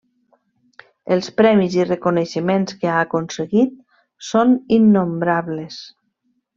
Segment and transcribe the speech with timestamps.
[1.15, 3.79] Els premis i reconeixements que ha aconseguit
[4.33, 5.83] són innombrables.